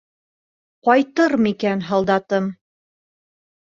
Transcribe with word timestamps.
Ҡайтыр 0.89 1.37
микән 1.49 1.87
һалдатым. 1.93 2.53